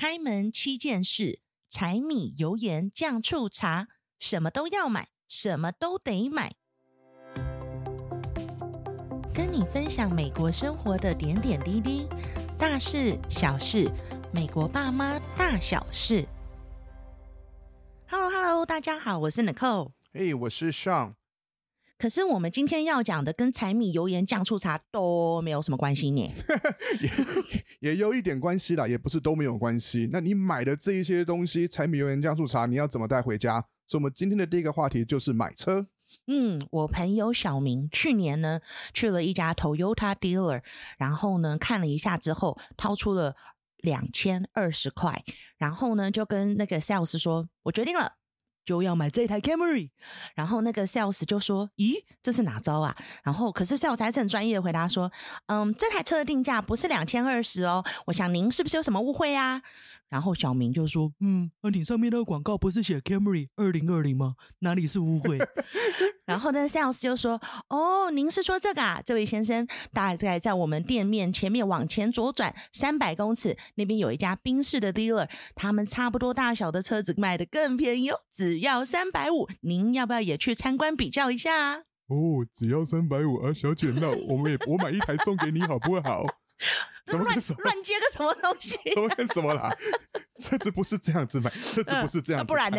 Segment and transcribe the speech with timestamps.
[0.00, 6.54] 开门七件事：柴米油盐酱醋茶，什么都要买，什么都得买。
[9.34, 12.06] 跟你分享美国生活的点点滴滴，
[12.56, 13.90] 大事小事，
[14.32, 16.24] 美国爸妈大小事。
[18.08, 19.90] Hello，Hello，大家好，我是 Nicole。
[20.12, 21.14] 嘿我是 Sean。
[21.98, 26.32] 可是我们今天要讲的跟柴米油盐酱醋茶都没有什么关系呢？
[27.80, 30.08] 也也有一点关系啦，也不是都没有关系。
[30.12, 33.60] 那你买的这一些东西，柴米油盐酱醋茶，你要怎么带回家？
[33.84, 35.88] 所以，我们今天的第一个话题就是买车。
[36.26, 38.60] 嗯，我朋友小明去年呢
[38.94, 40.62] 去了一家 Toyota dealer，
[40.98, 43.34] 然后呢看了一下之后，掏出了
[43.78, 45.24] 两千二十块，
[45.56, 48.12] 然后呢就跟那个 sales 说：“我决定了。”
[48.68, 49.88] 就要买这台 Camry，
[50.34, 52.94] 然后那个 sales 就说：“咦，这是哪招啊？”
[53.24, 55.10] 然后可是 sales 还是很专业的回答说
[55.48, 59.62] ：“嗯，这台车的定价不是两千二十哦，我想您是不是有什么误会啊？”
[60.08, 64.34] 然后小明就说：“嗯，你上面那个广告不是写 Camry 二零二零吗？
[64.60, 65.38] 哪里是误会？”
[66.24, 86.24] 然后呢，sales 就说：“哦，您是说这个啊，这位先生，大概在我们店面前面往前左转三百公尺，那边有一家宾士的 dealer，他们差不多大小的车子卖得更便宜哦，只要三百五，您要不要也去参观比较一下？”哦，只要三百五啊，小姐，那我们也我买一台送给你好不好？
[87.08, 88.76] 什么乱乱接个什么东西？
[88.92, 89.74] 什么跟什么啦？
[90.38, 92.78] 车子不是这样子买，车子不是这样子，不然呢？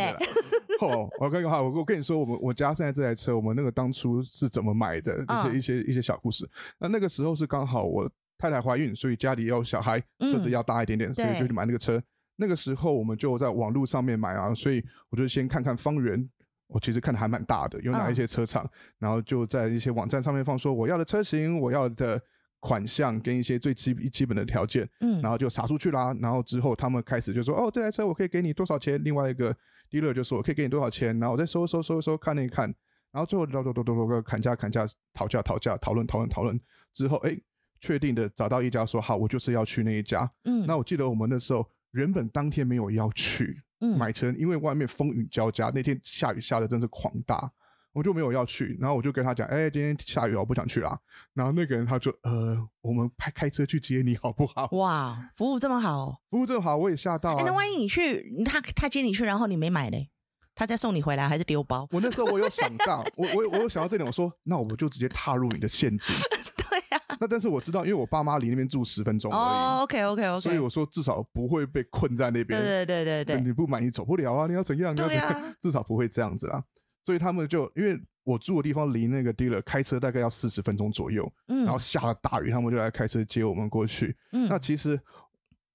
[0.81, 5.25] 哦，我跟你话，我我跟你说，我们我家现在这台车，我们那个当初是怎么买的？
[5.51, 6.47] 一些一些一些小故事。
[6.77, 12.01] 那那个时候是刚好我太太怀孕，所以家里有小孩，车子要大一点点，所以就去买那个车。
[12.35, 16.29] 那个时候我们就在网络上面买啊，所以我就先看看方圆，
[16.67, 22.21] 我其实看的还蛮大的，有哪一些车厂，然后就在一些网站上面放说我要的车型，我要的。
[22.59, 26.13] 款项跟一些最基基本的条件，嗯，然后就撒出去啦。
[26.19, 29.55] 然后之后他们开始就说：“哦，这台车我可以给你多少钱？”另外一个
[29.89, 32.65] dealer 就说：“我可以给你多少钱？”然后我再收收收收看一看，
[33.11, 36.59] 然后最后多多多多多个砍价砍价讨价讨价讨论讨论讨论
[36.93, 37.37] 之后，哎，
[37.79, 40.29] 确定的找到一家说好，我就是要去那一家。
[40.43, 43.61] 嗯，那我记得我们那时候原本当天没有要去
[43.97, 47.49] 买车，因为外面风雨交加，那天下雨下的真是狂大。
[47.93, 50.97] 我就没有要去，然后我就跟他讲，哎、欸，今天下雨了，我不想去啦。
[51.33, 54.67] 然后那个人他就，呃，我们开开车去接你好不好？
[54.73, 57.43] 哇，服务这么好，服务这么好，我也吓到、啊。
[57.45, 60.09] 那万一你去，他他接你去，然后你没买嘞，
[60.53, 61.87] 他再送你回来，还是丢包？
[61.91, 66.15] 我那时候我有想到，我我我有想到这点，我说，那我们就直接踏入你的陷阱。
[66.69, 67.17] 对呀、啊。
[67.19, 70.41] 那但是我知道，因为我爸妈离那边住十分钟哦，OK OK OK。
[70.41, 72.59] 所以我说至少不会被困在那边。
[72.59, 73.41] 对对对对对。
[73.41, 74.47] 你不买你走不了啊！
[74.47, 74.95] 你要怎样？
[74.95, 75.27] 你要怎样？
[75.27, 76.63] 啊、 至少不会这样子啦。
[77.09, 77.99] 所以他们就因为。
[78.25, 84.15] 我住的地方离那个 dealer 开车大概要四十分钟左右，嗯，然后下了大雨，他们就来开车接我们过去。
[84.33, 84.99] 嗯，那其实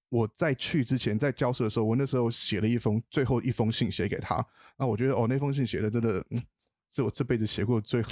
[0.07, 4.45] 我在去之前，在交涉的时候，我那时候写了一封最后一封信写给他。
[4.77, 6.41] 那我觉得哦，那封信写的真的，嗯，
[6.93, 8.11] 是我这辈子写过最好。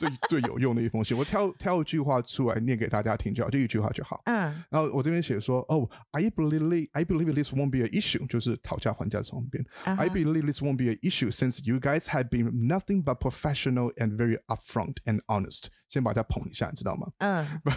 [0.00, 4.22] 最最有用的一封信，我挑挑一句话出来念给大家听就好，就一句话就好。
[4.26, 9.64] 嗯，然后我这边写说，哦，I believe I believe this won't be an issue，就是讨价还价双边。
[9.84, 10.00] Uh huh.
[10.00, 13.92] I believe this won't be an issue since you guys have been nothing but professional
[13.96, 15.66] and very upfront and honest。
[15.88, 17.12] 先把它捧一下，你知道吗？
[17.18, 17.46] 嗯。
[17.46, 17.60] Uh.
[17.64, 17.76] But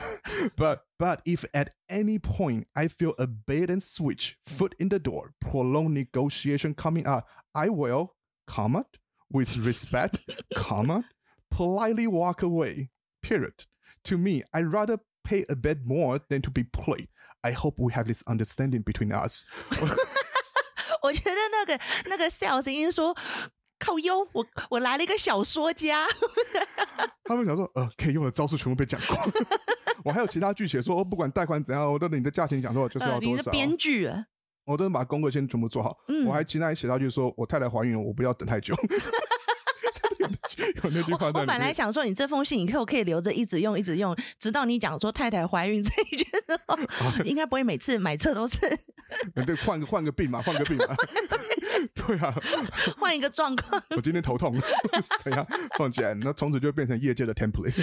[0.56, 5.00] but but if at any point I feel a bait and switch, foot in the
[5.00, 8.16] door, prolonged negotiation coming up, I will,
[8.48, 8.86] comma,
[9.30, 10.20] with respect,
[10.56, 11.06] comma.
[11.55, 12.91] Politely walk away.
[13.23, 13.67] Period.
[14.07, 17.09] To me, I'd rather pay a bit more than to be played.
[17.43, 19.45] I hope we have this understanding between us.
[21.03, 23.15] 我觉得那个那个 sales 应该说
[23.79, 26.07] 靠优，我我来了一个小说家。
[27.23, 29.17] 他们想说，呃，可以用的招数全部被讲过。
[30.05, 33.31] 我还有其他剧写说，哦不管贷款怎样，我都你的价钱讲多少就是要多少。
[33.31, 34.27] 呃、你是编剧啊？
[34.65, 35.97] 我都能把功课先全部做好。
[36.09, 38.75] 嗯、我还其他还写到就是说我太太怀孕了，我不要等太久。
[40.83, 41.41] 有那句话在。
[41.41, 46.75] 我本来想说，你这封信以后可以留着，一直用，一直用，直到你讲说太太怀孕这一句之后，
[47.07, 48.59] 啊、应该不会每次买车都是。
[49.47, 50.87] 对，换个换个病嘛，换个病嘛。
[51.95, 52.35] 对啊，
[52.99, 53.83] 换一个状况。
[53.97, 54.55] 我今天头痛，
[55.23, 56.15] 怎样放起来？
[56.15, 57.75] 那从此就变成业界的 template，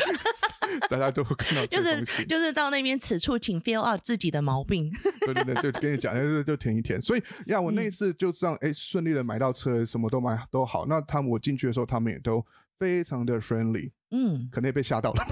[0.89, 1.65] 大家都会看到。
[1.67, 4.91] 就是就是到那边此处，请 feel out 自己的毛病。
[5.25, 7.01] 对对对，就跟你讲，就就填一填。
[7.01, 10.85] 所以呀，我那一次就这样，哎、嗯，顺利的买到车，什么都买都好。
[10.88, 12.45] 那他们我进去的时候，他们也都
[12.79, 13.91] 非常的 friendly。
[14.11, 15.23] 嗯，可能也被吓到了。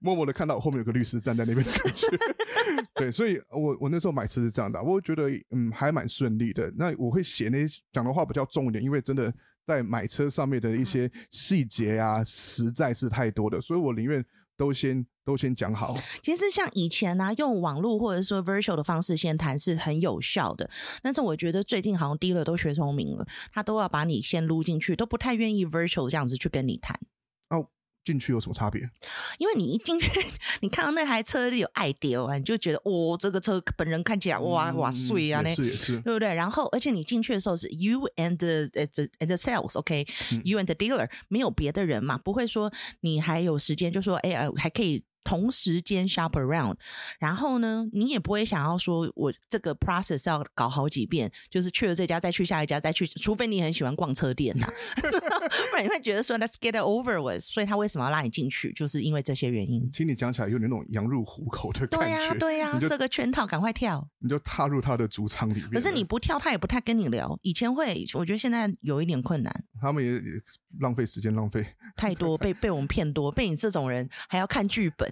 [0.00, 2.06] 默默的看到我后面有个律师站在那边的感觉，
[2.96, 6.72] 对，所以我我那时候买车是这样的，我觉得嗯还蛮顺利的。
[6.76, 9.32] 那我会写那些讲的话比较重一点，因为真的
[9.66, 14.24] 在买车上面的一些细节啊，实在是太多的，所以我宁愿
[14.56, 15.94] 都先都先讲好。
[16.22, 20.68] 其实像以前呢、啊，用网络或者说 virtual 的方式先谈是很有效的，
[21.02, 26.98] 但是我觉得最近好像 dealer 都学聪明了，他都要把你先撸进去，都不太愿意 virtual 这样子去跟你谈。
[28.00, 28.02] 哦。
[28.04, 28.80] 进去有什么差别？
[29.38, 30.10] 因为你一进去，
[30.60, 36.32] 你看到那台车有爱丢啊，你就觉得哦，这个车本人看起来哇、嗯、哇碎啊，那是也是，对不对？
[36.32, 38.66] 然后，而且你进去的时候是 you and the
[39.18, 40.62] and the sales，OK，you、okay?
[40.62, 45.04] 嗯、and the dealer，没有别的人嘛，不会说你还有时间就说哎呀还可以。
[45.22, 46.76] 同时间 shop around，
[47.18, 54.72] 然后呢，你也不会想要说我这个 process 要搞好几遍，就是去了这家再去下一家再去，除非你很喜欢逛车店呐、 啊，
[55.70, 57.40] 不然你会觉得说 let's get it over with。
[57.40, 59.88] 所以他为什么要拉你进去，就是因为这些原因。
[59.90, 62.06] 听你讲起来有点那种羊入虎口的感觉。
[62.06, 64.06] 对呀、啊，对呀、啊，设个圈套，赶快跳。
[64.18, 65.70] 你就踏入他的主场里面。
[65.70, 67.38] 可是你不跳，他也不太跟你聊。
[67.42, 69.64] 以前会，我觉得现在有一点困难。
[69.80, 70.42] 他们也也
[70.80, 75.09] 浪费时间，浪费太多， 被被我们骗多，被你这种人还要看剧本。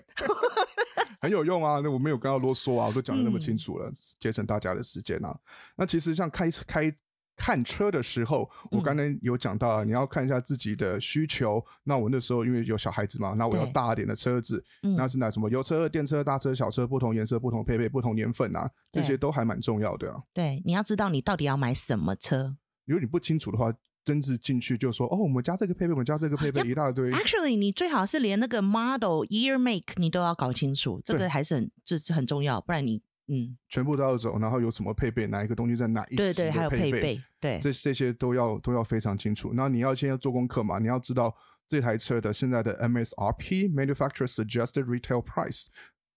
[1.21, 1.81] 很有用啊！
[1.83, 5.37] 那我没有跟他啰嗦啊，我都讲的那么清楚了，节、嗯、省大家的时间啊。
[5.77, 6.95] 那其实像开开
[7.37, 11.65] 看车的时候，我刚才有讲到啊，你要看一下自己的需求。
[11.85, 14.65] 那我那时候因为有小孩子嘛，那我要大一点的车子，
[14.97, 20.21] 那是拿什么油车、电车、大车、小车，不同颜色、不同配备、不同年份啊，这些都还蛮重要的啊。
[20.33, 22.57] 对，你要知道你到底要买什么车。
[22.85, 23.73] 如果你不清楚的话。
[24.05, 26.63] 真是进去就说哦，我们家这个配备，我们家这个配备。
[26.63, 27.11] 一大堆。
[27.13, 39.53] Actually，你最好是连那个 model、year、make 你都要搞清楚，这个还是很这是很重要，不然你嗯，全部都要走，然后有什么配备，哪一个东西在哪一对对，还有配备，对，这这些都要都要非常清楚。
[39.53, 41.37] 那你要先要做功课嘛，你要知道
[41.69, 45.67] 这台车的现在的 MSRP（Manufacturer Suggested Retail Price），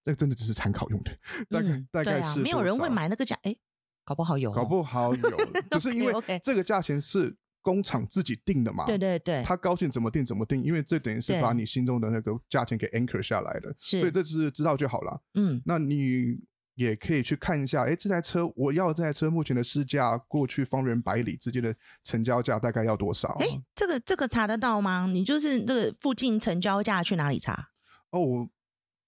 [0.06, 1.12] 这个真的只是参考用的，
[1.52, 3.54] 大概、嗯、大概是、啊、没有人会买那个价，哎，
[4.06, 5.38] 搞不好有、哦，搞不好有，
[5.70, 7.36] 就是因为这个价钱是。
[7.62, 8.86] 工厂自己定的嘛？
[8.86, 15.22] 对对对，他高兴怎么定怎么定，因为这等于是把你心中的那个价钱给 anchor 下来的，所以这是知道就好了。
[15.36, 16.40] 嗯，那你
[16.76, 23.38] 也可以去看一下，哎，这台车我要这台车目前的市价，过去方圆百里之间的成交价大概要多少？
[23.40, 25.08] 哎，这个这个查得到吗？
[25.12, 27.70] 你就是这个附近成交价去哪里查？
[28.10, 28.50] 哦，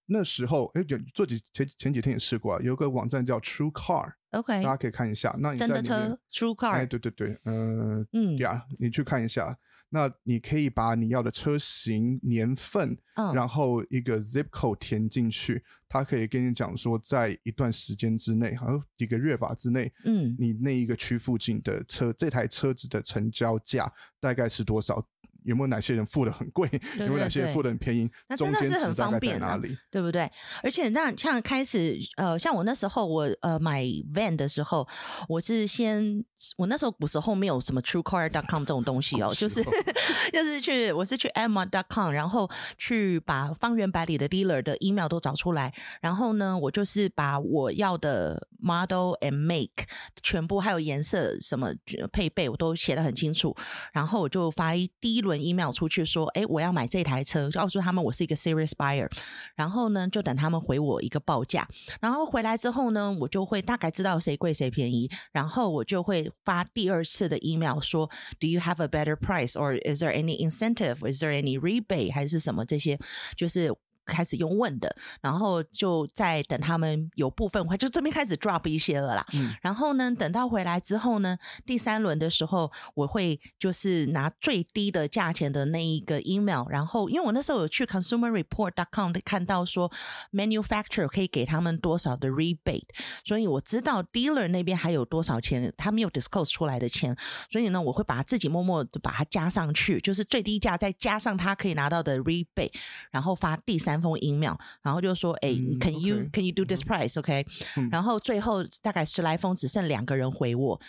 [0.05, 4.13] 那时候哎，有做几前前几天也试过，啊有个网站叫 True Car。
[4.31, 5.35] OK，大家可以看一下。
[5.39, 9.57] 那你在真的车，True Car，哎，对对对，呃，嗯，呀，你去看一下。
[9.89, 25.07] 那你可以把你要的车型、年份，嗯，然后一个 Zip Code 填进去，它可以跟你讲说，在一段时间之内，好像几个月吧之内，嗯，你那一个区附近的车，这台车子的成交价大概是多少？
[25.45, 26.69] 有没有哪些人付的很贵？
[26.99, 28.09] 有没有哪些人付的很便宜？
[28.27, 29.59] 那真的是很方便啊，
[29.91, 30.29] 对不对？
[30.61, 34.87] 而且那像开始呃，像我那时候我呃买 van 的时候，
[35.27, 36.23] 我是先
[36.57, 39.63] 我那时候古时候没有什么 TrueCar.com 这种东西哦，就是
[40.31, 49.85] 就是去我是去 Emma.com，然后去把方圆百里的 dealer 的 email 都找出来，然后呢，我就是把我要的 model and make
[50.23, 51.71] 全部还有颜色什么
[52.11, 53.55] 配备我都写得很清楚，
[53.91, 55.43] 然后我就发一第一轮。
[55.43, 59.11] email 出去说，哎，我要买这台车，就告诉他们我是一个 serious buyer，
[59.55, 61.67] 然后呢，就等他们回我一个报价，
[61.99, 68.09] 然后回来之后呢，我就会大概知道谁贵谁便宜，然后我就会发第二次的 email 说
[68.39, 71.05] ，Do you have a better price or is there any incentive?
[71.11, 72.13] Is there any rebate?
[72.13, 72.97] 还是什么这些，
[73.35, 73.75] 就是。
[74.05, 79.25] 开始用问的，然后就在等他们有部分话，就这边开始 drop 一些了啦。
[79.33, 89.89] 嗯，然后呢，等到回来之后呢，第三轮的时候，我会就是拿最低的价钱的那一个 email，然后因为我那时候有去 consumerreport.com 看到说
[90.31, 92.87] manufacturer 可以给他们多少的 rebate，
[93.23, 97.15] 所以我知道 dealer 那边还有多少钱，他没有 disclose 出来的钱，
[97.49, 102.73] 所以呢，我会把自己默默的把它加上去，就是最低价再加上他可以拿到的 rebate，
[103.09, 103.92] 然后发第三。
[103.93, 106.27] 三封 email，然后就说：“哎、嗯、，Can you.
[106.33, 107.45] Can you do this price？OK？、
[107.77, 110.81] 嗯、然后最后大概十来封，只剩两个人回我。”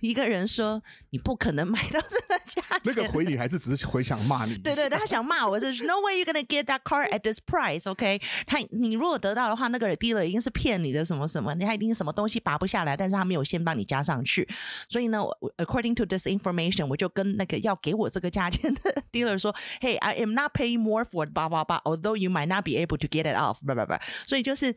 [0.00, 4.56] 一个人说：“你不可能买到这个价钱。”那个回你还是只是回想骂你？
[4.58, 7.88] 对对，他想骂我，是 No way you gonna get that car at this price.
[7.90, 8.20] OK？
[8.46, 14.48] 他你如果得到的话，那个 dealer 一定是骗你的，什么什么，他一定什么东西拔不下来，但是他没有先帮你加上去。
[14.88, 15.20] 所以呢
[15.58, 21.82] ，according to this information，我就跟那个要给我这个价钱的 dealer 说：“Hey, I am not paying more for blah blah.
[21.82, 24.74] Although you might not be able to get it off, blah blah blah.” 所以就是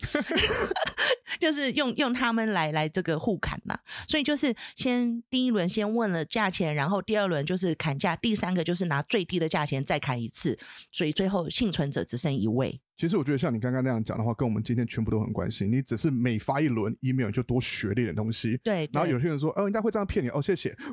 [1.40, 3.78] 就是用用他们来来这个互砍呐。
[4.08, 4.99] 所以就是先。
[5.30, 10.58] 第一轮先问了价钱，然后第二轮就是砍价，第三个就是拿最低的价钱再砍一次，
[10.92, 12.80] 所以最后幸存者只剩一位。
[12.98, 15.66] 其实我觉得像你刚刚那样讲的话，跟我们今天全部都很关系。
[15.66, 18.90] 你只是每发一轮 email 就多学了一点东西，对。
[18.92, 20.76] 然后有些人说，哦，人家会这样骗你，哦，谢谢。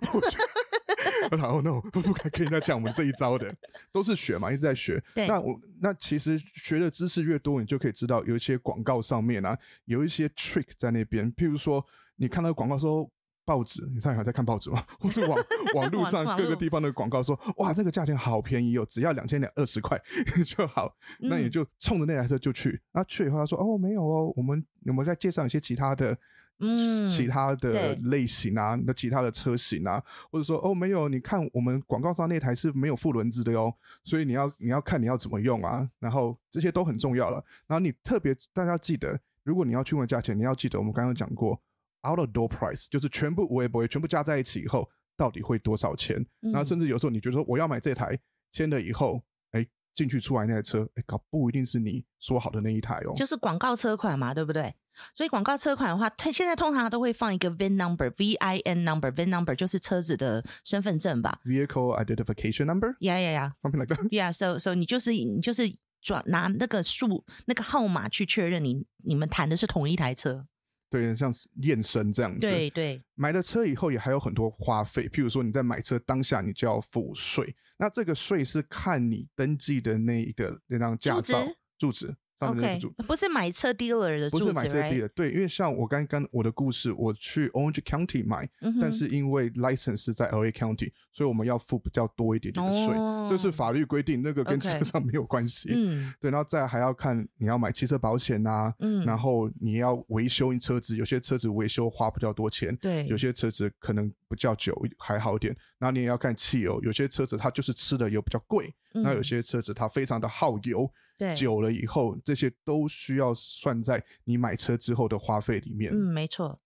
[1.31, 3.53] 然后 no，不敢跟人家讲我们这一招的，
[3.91, 5.03] 都是学嘛，一直在学。
[5.13, 11.33] 对那我那其实学的知识越多，你就可以知道有一些广告上面啊，有一些 trick 在那边。
[11.33, 11.85] 譬如说，
[12.15, 13.11] 你看到广告说
[13.47, 14.85] 报纸，你看还在看报纸吗？
[15.01, 15.39] 或者网
[15.77, 19.99] 网络上各个地方的广告说，哇，这个价钱好便宜哦，只要两千两二十块
[20.45, 20.95] 就好。
[21.21, 22.79] 那你就冲着那台车就去。
[22.93, 26.19] 那去以后他说，哦，没有哦，我们我们再介绍一些其他的。
[26.59, 33.71] 嗯，其他的类型啊，那其他的车型啊，或者说哦，没有，你看我们广告上那台是没有副轮子的哟，
[34.05, 37.45] 所以你要你要看你要怎么用啊，然后这些都很重要了。
[37.67, 41.61] 然后你特别大家记得，如果你要去问价钱，你要记得我们刚刚讲过
[42.07, 46.25] ，out of door price 就是全部我也不会全部加在一起以后到底会多少钱。
[46.41, 48.19] 然后甚至有时候你觉得说我要买这台，
[48.53, 49.23] 签了以后，
[49.53, 54.75] 哎，进去出来那台车，哎，搞不一定是你说好的那一台哦，就是广告车款嘛，对不对？
[55.15, 62.97] 所以广告车款的话，它现在通常都会放一个 VIN number，V I N number，VIN number 就是车子的身份证吧？Vehicle identification number。
[62.99, 63.53] Yeah, yeah, yeah.
[63.61, 64.09] Something like that.
[64.09, 70.47] Yeah, so, so 你就是你就是转拿那个数那个号码去确认你你们谈的是同一台车。
[70.89, 72.41] 对，像验身这样子。
[72.41, 73.03] 对对。
[73.15, 81.39] 买了车以后也还有很多花费，譬如说你在买车当下你就要付税，那这个税是看你登记的那一个那张驾照
[81.79, 82.15] 住址。
[82.41, 88.47] OK，不是买车 dealer 的，不是买车 dealer，对，因为像我刚刚我的故事，我去 Orange County 买，
[88.81, 92.95] 但是因为 license 是在 LA County，所以我们要付比较多一点点的税，
[93.27, 95.71] 这是法律规定，那个跟车上没有关系。
[95.73, 110.93] 嗯，对，然后再还要看你要买汽车保险呐，嗯，然后你要维修你车子，有些车子维修花比较多钱，对，有些车子可能比较久还好点，然后你也要看汽油，有些车子它就是吃的油比较贵，那有些车子它非常的耗油。
[111.19, 115.93] 对，久了以后，这些都需要算在你买车之后的花费里面。
[115.93, 116.61] 嗯，没错。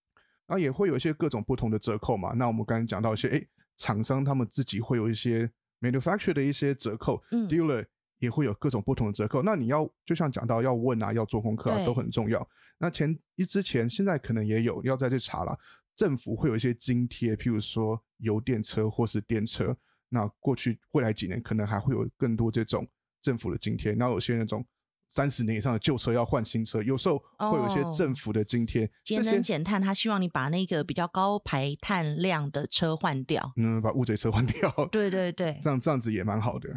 [0.47, 2.33] 然后也会有一些各种不同的折扣嘛。
[2.33, 3.45] 那我们刚才讲到一些，哎，
[3.77, 7.85] 厂商他们自己会有一些 manufacturer 的一些折扣，嗯，dealer
[8.19, 9.41] 也会有各种不同的折扣。
[9.41, 12.45] 那你要就像讲到要问啊，要做功课啊，都很重要。
[12.77, 15.57] 那前一之前，现在可能也有要再去查了。
[15.95, 19.77] 政府会有一些津贴，譬如说油电车或是电车。
[20.09, 22.85] 那过去未来几年可能还会有更多这种。
[23.21, 24.65] 政府的津贴，然后有些那种
[25.09, 36.69] 三十年以上的旧车要换新车，有时候会有一些政府的津贴，节能减碳，他希望你把那个比较高排碳量的车换掉，嗯，把乌贼车换掉，对对对， 这样这样子也蛮好的。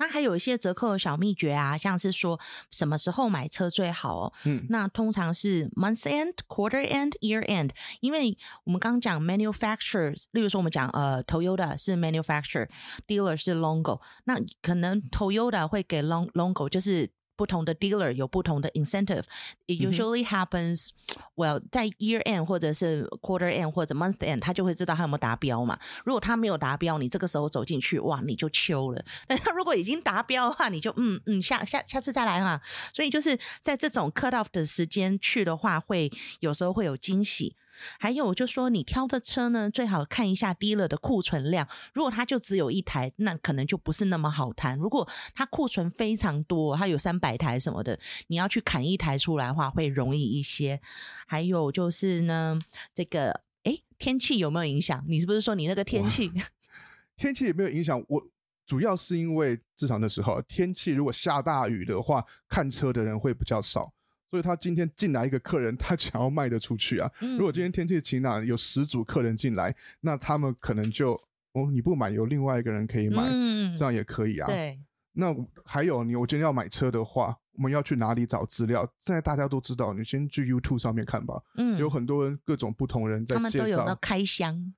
[0.00, 2.40] 那还有一些折扣的小秘诀啊，像是说
[2.70, 4.32] 什么时候买车最好哦。
[4.44, 17.10] 嗯，那通常是 month end、quarter end、year end，因为我们刚刚讲 manufacturers，例如说我们讲呃 Toyota 是 manufacturer，dealer 是 Longo，那可能 Toyota 会给 Long Longo 就是。
[17.40, 19.22] 不同的 dealer 有不同的 incentive。
[19.66, 20.90] It usually happens
[21.36, 25.78] well 在 year end 或者是 quarter end 或者 month end，他就会知道他有没有达标嘛。
[26.04, 29.02] 如果他没有达标，你这个时候走进去，哇，你就秋了。
[29.26, 32.60] 但他如果已经达标的话，你就嗯嗯下下下次再来嘛。
[32.92, 37.56] 所以就是在这种 cut off 的时间去的话，会有时候会有惊喜。
[37.98, 41.68] 还有就说，你挑的车呢，最好看一下 dealer 的库存量。
[41.92, 44.78] 如果它就只有一台，那可能就不是那么好谈。
[44.78, 50.80] 如果它库存非常多，它有三百台什么的，你要去砍一台出来的话，会容易一些。
[51.26, 52.58] 还有就是呢，
[52.94, 55.04] 这个诶，天气有没有影响？
[55.08, 56.30] 你是不是说你那个天气？
[57.16, 58.02] 天气也没有影响。
[58.08, 58.22] 我
[58.66, 63.92] 主要是因为至少那时候天气，如果下大雨的话，看车的人会比较少。
[64.30, 67.10] 所以他今天进来一个客人，他想要卖得出去啊。
[67.18, 71.14] 如果今天天气晴朗，有十组客人进来，那他们可能就
[71.52, 73.28] 哦，你不买，有另外一个人可以买，
[73.76, 74.46] 这样也可以啊。
[74.46, 74.78] 对。
[75.12, 75.34] 那
[75.64, 78.88] 还有你，我今天要买车的话，我们要去哪里找资料？
[79.04, 81.42] 现在大家都知道，你先去 YouTube 上面看吧。
[81.56, 81.76] 嗯。
[81.76, 83.42] 有很多人各种不同人在介绍。
[83.42, 84.72] 他们都有那开箱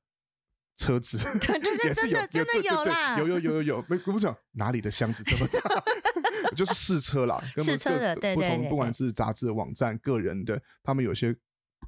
[0.79, 1.19] 车子。
[1.39, 3.19] 对对对， 真的真的有啦。
[3.19, 5.85] 有有有有有，没我不讲哪里的箱子这么大。
[6.57, 11.35] 就是试车啦，试车的，对对对，不管是杂志网站、个人的，他们有些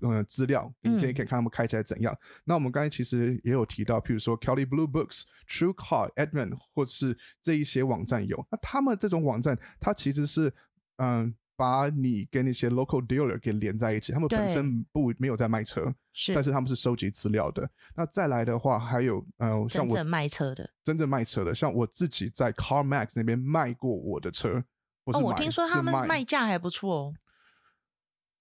[0.01, 2.17] 呃资料，你可以可以看他们开起来怎样。
[2.45, 8.47] 那我们刚才其实也有提到，譬如说 Kelley Blue Books、True Car、Edmunds，或是这一些网站有。
[8.51, 10.53] 那他们这种网站，它其实是
[10.97, 11.35] 嗯。
[11.57, 17.69] 把你跟那些 local dealer 给连在一起，他们本身不没有在卖车，是，但是他们是收集资料的。
[17.95, 24.65] 那再来的话，还有呃，像我真正卖车的，真正卖车的，像我自己在 CarMax 那边卖过我的车。
[25.05, 26.25] 哦，我听说他们卖。
[26.25, 27.15] 价还不错哦，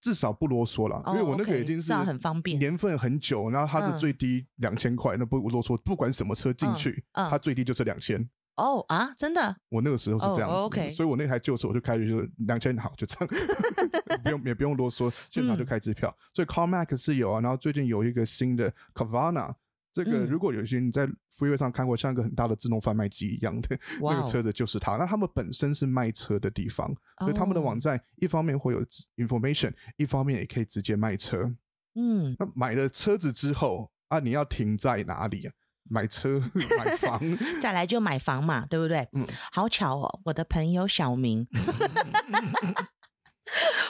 [0.02, 8.30] 至少不啰嗦啦，因为我那个已经是很方便，年份很久，然后它的最低两千块，那不啰嗦，不管什么车进去，它最低就是两千。
[8.56, 9.56] 哦啊，真的？
[9.70, 10.94] 我那个时候是这样子，oh, okay.
[10.94, 13.30] 所以我那台旧车我就开始就是两千好，就这样，
[14.24, 16.10] 不用也不用啰嗦，现场就开支票。
[16.10, 19.54] 嗯、所以 CarMax 是有啊，然后最近有一个新的 Carvana
[19.92, 21.08] 这个如果有些你在
[21.38, 24.98] freeway 上看过，像一个很大的自动贩卖机一样的 那个车子，就是它。
[24.98, 28.84] 那他们本身是卖车的地方，所以他们的网站一方面会有
[29.18, 31.52] information，一方面也可以直接卖车。
[31.96, 35.54] 嗯，那买了车子之后啊，你要停在哪里啊？
[35.90, 37.20] 买车、 买房，
[37.62, 39.08] 再来就买房嘛，对不对？
[39.14, 41.48] 嗯，好巧哦，我的朋友小明。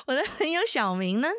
[0.07, 1.29] 我的朋友小明呢，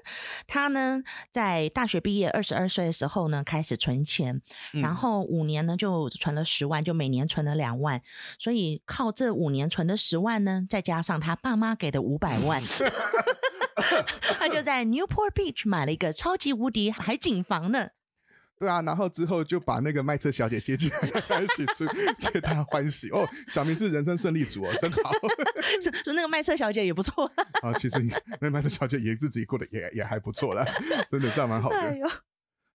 [0.46, 4.40] 他呢在大学毕业二十二岁的时候呢开始存钱，
[4.72, 8.00] 嗯、然后五年呢就存了十万，就每年存了两万，
[8.38, 12.62] 所以靠这五年存的十万呢，再加上他爸妈给的五百万，
[14.38, 17.88] 他就在 Newport Beach 买了一个超级无敌海景房呢。
[18.64, 21.84] 对啊，然后之后就把那个卖车小姐接进来，一起出
[22.18, 23.28] 皆大欢喜哦。
[23.48, 25.12] 小明是人生胜利组哦，真好。
[25.82, 27.30] 是是，那个卖车小姐也不错。
[27.60, 28.02] 啊， 其实
[28.40, 30.64] 那卖车小姐也自己过得也也还不错啦，
[31.10, 31.76] 真的这样蛮好的。
[31.76, 31.98] 哎、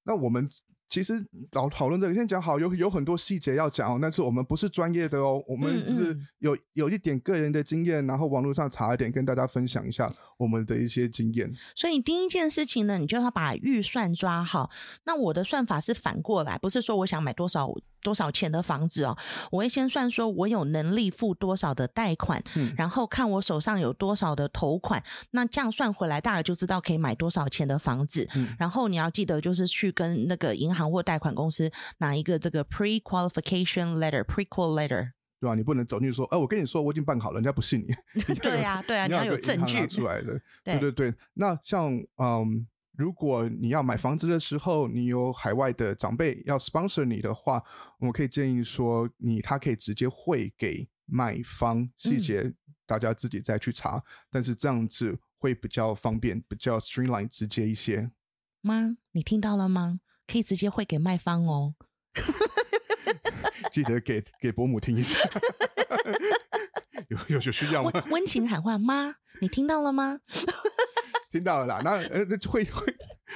[0.04, 0.48] 那我们。
[0.90, 11.52] 其实老讨论这个，先讲好，有有很多细节要讲哦，但是我们不是专业的哦，我们只是有有一点个人的经验，然后网络上查一点，跟大家分享一下我们的一些经验。
[11.76, 14.70] 所以第一件事情呢，你就要把预算抓好。
[15.06, 17.70] 那我的算法是反过来，不是说我想买多少。
[18.02, 19.18] 多少钱的房子哦？
[19.52, 28.28] 我会先算说，我有能力付多少的贷款，嗯，然后看我手上有多少的头款，那这样算回来，大概就知道可以买多少钱的房子。
[28.36, 35.56] 嗯，然后你要记得，就是去跟那个银行或贷款公司拿一个这个 pre-qualification letter，pre-qual letter，对吧？
[35.56, 38.24] 你不能走进去说，哎，我跟你说，我已经办好了，人家不信你。
[38.36, 40.40] 对呀，对呀，你要有证据出来的。
[40.64, 42.68] 对对对，那像嗯。
[43.00, 47.64] 如果你要买房子的时候，你有海外的长辈要 sponsor 你的话，
[47.98, 52.54] 我可以建议说，你他可以直接汇给卖方，细节
[52.86, 58.12] 大家自己再去查，嗯、但是这样子会比较方便，比较 streamline 直接一些。
[58.60, 60.02] 妈，你听到了吗？
[60.28, 61.76] 可以直接汇给卖方哦。
[63.72, 65.18] 记得给给伯母听一下。
[67.08, 67.92] 有有有需要吗？
[68.12, 70.20] 温情喊话，妈，你听到了吗？
[71.32, 72.96] 听到了啦，那呃，会会，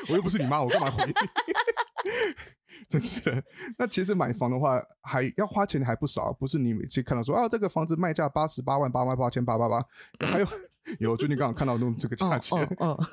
[0.09, 1.13] 我又不是你妈，我干嘛回你？
[2.89, 3.43] 真是的。
[3.77, 9.86] 那其实买房的话，还要花钱还不少，不是你每次看到说啊，这个房子卖价八十八万八万八千八八八，
[10.27, 10.47] 还有
[10.99, 13.08] 有最近刚好看到弄这个价钱，哦哦哦、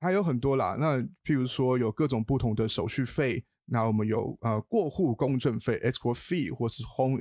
[0.00, 0.76] 还有很多啦。
[0.78, 7.18] 那譬如说有各种不同的手续费，那我们有呃过户公证费 escrow fee，或是 home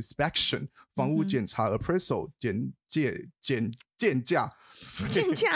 [0.00, 4.52] inspection 房屋检查 appraisal 检鉴检鉴 价。
[5.08, 5.48] 鉴价、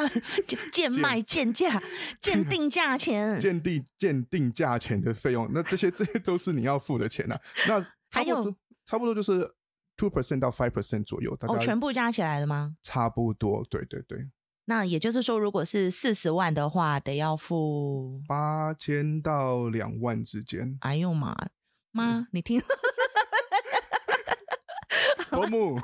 [0.73, 1.81] 鉴卖、鉴价、
[2.21, 7.41] 鉴定价钱、 鉴定、鉴定价钱的费用，那这些这些都是你要付的钱呐、啊。
[7.69, 8.53] 那 还有
[8.85, 9.49] 差不多就是
[9.97, 12.75] two percent 到 five percent 左右，大概哦，全部加起来了吗？
[12.83, 14.29] 差不多，对对对。
[14.65, 20.77] 那也就是说，如果是四十万的话，得要付八千到两万之间。
[20.81, 21.33] 哎呦妈
[21.93, 22.61] 妈，嗯、你听，
[25.33, 25.81] 伯母。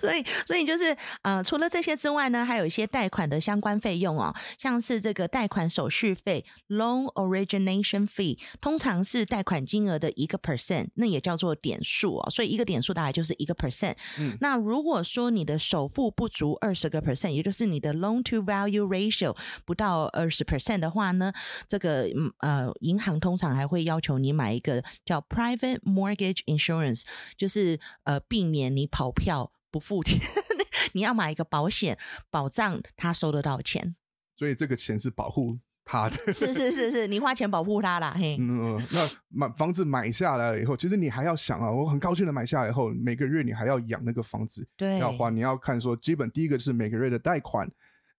[0.00, 12.30] 所以，所以就是，呃，除了这些之外呢，还有一些贷款的相关费用哦，像是这个贷款手续费 （loan origination fee），通常是贷款金额的一个 percent，那也叫做点数哦。
[12.30, 13.94] 所以一个点数大概就是一个 percent。
[14.18, 21.32] 嗯，那如果说你的首付不足二十个 percent，也就是你的 loan to value ratio 不到二十 percent 的话呢，
[21.68, 22.08] 这个
[22.38, 27.02] 呃，银行通常还会要求你买一个叫 private mortgage insurance，
[27.36, 29.52] 就是呃，避免你跑票。
[29.70, 30.18] 不付钱，
[30.92, 31.98] 你要买一个保险，
[32.30, 33.96] 保障他收得到钱。
[34.36, 36.32] 所以这个钱是保护他的。
[36.32, 38.14] 是是是是，你花钱保护他啦。
[38.16, 45.28] 嘿，嗯，那买房子买下来了以后，其实你还要想啊，我很高兴的买下来以后，每个月你还要养那个房子，对，要花。
[45.28, 47.68] 你要看说，基本第一个是每个月的贷款，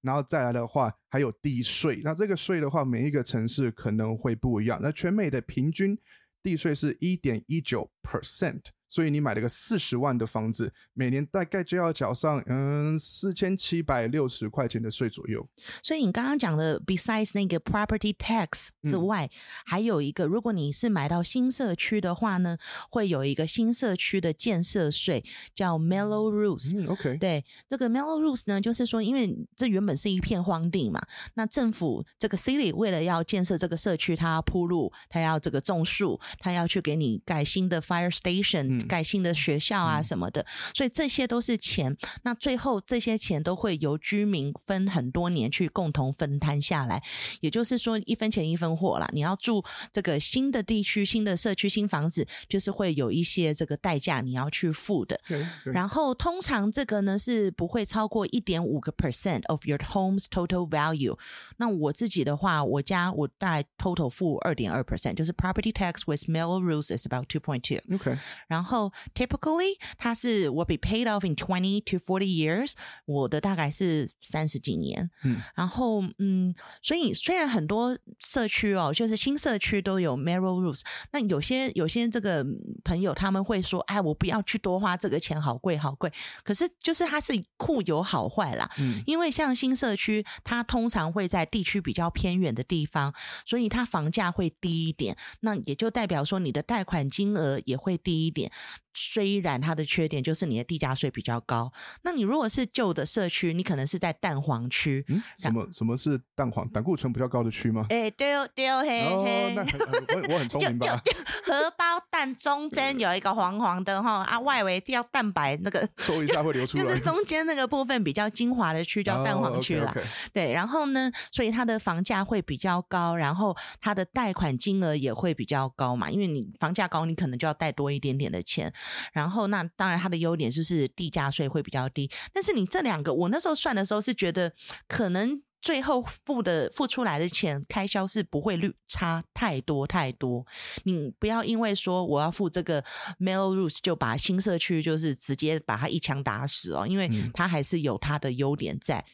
[0.01, 2.01] 然后再来的话还有地税。
[2.03, 4.79] 那这个税的话，每一个城市可能会不一样。
[4.81, 5.97] 那全美的平均
[6.43, 8.61] 地税是一点一九 percent。
[8.89, 15.47] 所以你买了个四十万的房子，每年大概就要缴上嗯四千七百六十块钱的税左右。
[15.83, 19.29] 所以你刚刚讲的，besides 那个 property tax 之外，嗯、
[19.65, 22.57] 还有一个，如果你是买到新社区的话呢，
[22.89, 25.23] 会有一个新社区的建设税，
[25.53, 27.17] 叫 mellow rules、嗯，OK。
[27.17, 30.99] 对，这个 mellow rules 呢，就是说，因为这原本是一片荒地嘛，
[31.35, 38.78] 那政府这个 city 为了要建设这个社区，它要铺路，它要这个种树，它要去给你盖新的 fire station。
[38.87, 41.95] 盖新的学校啊什么的，嗯、所以这些都是钱。
[42.23, 47.01] 那最后这些钱都会由居民分很多年去共同分摊下来，
[47.41, 49.09] 也就是说一分钱一分货啦。
[49.13, 55.19] 你要住这个新的地区、新的社区、新房子，就是会有一些这个代价你要去付的。
[55.65, 61.17] 然后通常这个呢是不会超过一点五个 percent of your home's total value。
[61.57, 67.79] 那我自己的话，我家我大概 total 付二点二 percent，就是 property tax with mail rules is about two point two。
[67.95, 68.17] OK。
[68.47, 68.68] 然后
[69.13, 72.73] typically 它是我 be paid off in twenty to forty years，
[73.05, 75.09] 我的大概是三十几年。
[75.23, 75.37] 嗯。
[75.55, 82.45] 然后嗯，所以虽然很多社区哦，就是新社区都有 Melrose，那有些有些这个
[82.83, 86.11] 朋友他们会说，哎，我不要去多花这个钱，好贵好贵。
[86.43, 88.69] 可是就是它是库有好坏啦。
[88.79, 89.01] 嗯。
[89.05, 93.13] 因为像新社区，它通常会在地区比较偏远的地方，
[93.45, 95.15] 所以它房价会低一点。
[95.41, 98.51] 那也就代表说你的贷款金额也会低一点。
[98.93, 101.71] 虽然它的缺点就是你的地价税比较高，
[102.03, 105.05] 那你如果是旧的社区，你可能是在蛋黄区。
[105.07, 106.67] 嗯，什么什么是蛋黄？
[106.69, 107.85] 胆固醇比较高的区吗？
[107.89, 109.53] 哎、欸，对哦，对哦，嘿嘿。
[109.55, 111.01] 那很我我很聪明吧？
[111.03, 116.83] 就就就荷包蛋中 间有一个黄黄的哈啊，外围要蛋白那个， 说一下会流出来。
[116.83, 119.85] 就是中间那个部分比较精华的区叫蛋黄区啦。
[119.85, 120.29] Oh, okay, okay.
[120.33, 128.73] 对，然后呢，所以它的房价会比较高，然后它的贷款金额也会比较高嘛，因为你房价高，你可能就要贷多一点点的钱。
[129.13, 132.09] 然后，那当然它的优点就是地价税会比较低。
[132.33, 134.51] 但是你这两个，我那时候算的时候是觉得，
[134.87, 140.45] 可能最后付的付出来的钱开销是不会率差太多太多。
[140.83, 142.81] 你不要因为说我要付这个
[143.19, 148.97] mail rules 就把新社区就是直接把它一枪打死哦，因为它还是有它的优点在。
[148.97, 149.05] 嗯，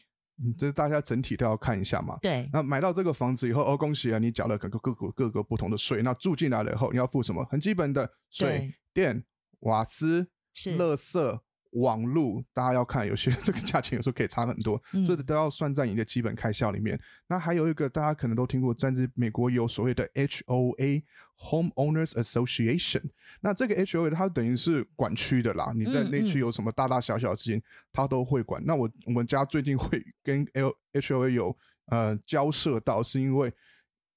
[0.58, 2.16] 这大家整体都要看一下嘛。
[2.22, 2.48] 对。
[2.52, 6.02] 那买到这个房子以后，哦，恭喜啊，你缴了各个各个各个不同的税。
[6.02, 7.44] 那住进来了以后，你要付什么？
[7.46, 9.24] 很基本的水电。
[9.60, 11.40] 瓦斯、是垃圾、
[11.72, 16.98] 网路，大家要看，有些 这个价钱有时候可以差很多，嗯、这都要算在你的基本开销里面。
[17.28, 23.02] 那还有一个大家可能都听过，在美国有所谓的 HOA（Homeowners Association）。
[23.40, 28.62] 那这个 HOA 它等于是管区的啦，你在那区有什么大大小小的事情，它、嗯嗯、都会管。
[28.64, 33.52] 那我我们家最近会跟 L HOA 有呃交涉到，是因为。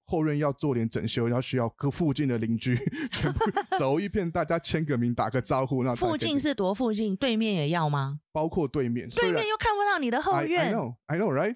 [0.09, 2.75] 后院要做点整修，然后需要各附近的邻居
[3.13, 3.39] 全部
[3.77, 5.83] 走一遍，大家签个名，打个招呼。
[5.83, 7.15] 那 附近是多附近？
[7.15, 8.19] 对面也要吗？
[8.31, 10.61] 包括对面，对面又看不到你的后院。
[10.61, 11.55] I, I know, I know, right？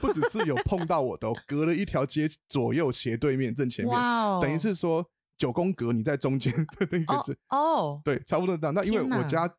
[0.00, 5.04] 不只是有碰到我的， 隔了一条街左右斜对面正前面，哇 Wow 等于是说
[5.38, 8.74] 九宫格，你在中间的那个是哦，oh, oh, 对，差不多这样。
[8.74, 9.50] 那因为我家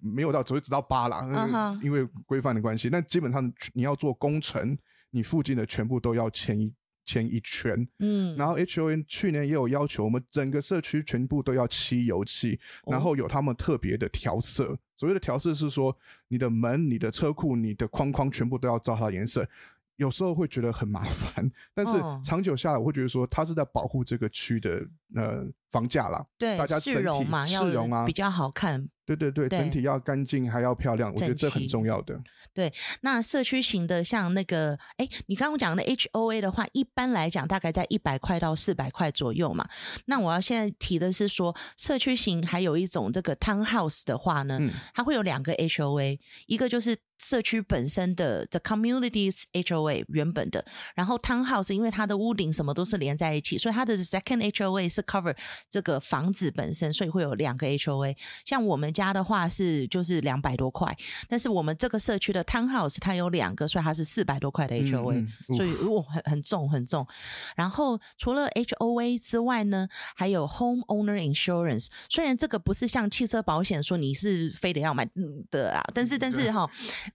[0.00, 1.82] 没有到，只会直到八啦，uh huh.
[1.82, 2.88] 因为规范的关系。
[2.88, 4.76] 那基本上你要做工程，
[5.10, 6.72] 你附近的全部都要签一。
[7.08, 14.78] 签一圈，嗯，然后 H O N 去年也有要求，我们整个社区全部都要漆油漆，哦、然后有他们特别的调色。
[14.94, 15.96] 所谓的调色是说，
[16.28, 19.48] 你的门、你的车库、你的框框全部都要照它的颜色。
[19.96, 26.24] 有时候会觉得很麻烦，但是长久下来，我会觉得说，它是在保护这个区的呃房价啦。
[26.38, 28.88] 对，大家整体市容嘛，市容啊，比较好看。
[29.06, 32.20] 对对对，对整体要干净还要漂亮，我觉得这很重要的。
[32.52, 39.66] 对，那社区型的像那个，哎，你刚刚讲的 HOA 的话，一般来讲大概在一百块到四百块左右嘛。
[40.04, 50.62] 那我要现在提的是说，社区型还有一种这个 Townhouse 的话呢，嗯、它会有两个 HOA，一个就是社区本身的 The Communities HOA 原本的，
[50.94, 55.34] 然后 Townhouse 因为它的屋顶什么都是连在一起，所以它的 Second HOA 是 cover
[55.70, 58.16] 这个房子本身，所以会有两个 HOA。
[58.44, 58.88] 像我们。
[58.98, 60.92] 家的话是就是两百多块，
[61.28, 67.06] 但是我们这个社区的 townhouse 它有两个，所以它是四百多块的 HOA，嗯嗯、所以哇很很重很重。
[67.54, 71.88] 然后除了 HOA 之外呢，还有 homeowner insurance。
[72.08, 75.08] 虽然这个不是像汽车保险说你是非得要买
[75.50, 76.68] 的啊，但是但是哈，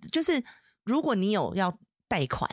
[0.10, 0.42] 就是
[0.86, 1.78] 如果你有要
[2.08, 2.50] 贷款，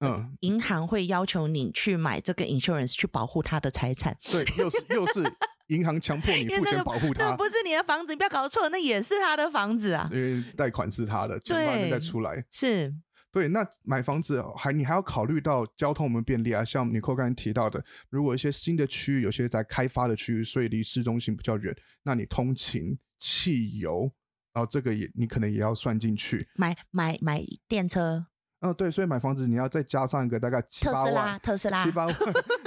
[0.00, 4.16] 嗯，银行会要求你去买这个 insurance 去保护他的财产。
[4.30, 5.32] 对，又是又是。
[5.70, 10.10] 银行强迫你付钱保护他，那不是你的房子，你不要搞错，那也是他的房子啊。
[10.12, 12.44] 因为贷款是他的，钱还没再出来。
[12.50, 12.92] 是，
[13.30, 13.46] 对。
[13.46, 24.10] 那买房子还你还要考虑到交通我们便利啊，像 Nicole 刚才提到的，如果一些新的区域，有些在开发的区域，所以离市中心比较远，那你通勤、汽油，
[24.52, 26.44] 然后这个也你可能也要算进去。
[26.56, 28.26] 买买买电车，
[28.60, 32.16] 嗯，对，所以买房子你要再加上一个大概七八万，特斯拉，特斯拉，七八万，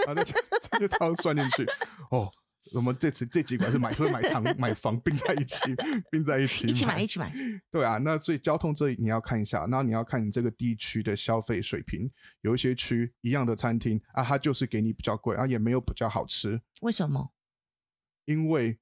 [0.08, 1.66] 然后这个都要算进去
[2.10, 2.30] 哦。
[2.74, 5.60] 我们这次这几款是买车买房买房并在一起，
[6.10, 7.32] 并在一起，一起买一起买。
[7.70, 12.10] 对啊，那所以交通这里你要看一下，那你要看你这个地区的消费水平。
[12.42, 16.60] 有一些区一样的餐厅啊，它就是给你比较贵啊，也没有比较好吃。
[16.82, 17.32] 为什么？
[18.26, 18.80] 因为